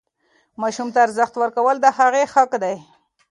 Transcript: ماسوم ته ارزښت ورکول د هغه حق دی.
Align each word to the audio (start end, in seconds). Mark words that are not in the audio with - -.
ماسوم 0.61 0.89
ته 0.93 0.99
ارزښت 1.05 1.33
ورکول 1.37 1.75
د 1.81 1.85
هغه 1.97 2.21
حق 2.33 2.51
دی. 2.63 2.75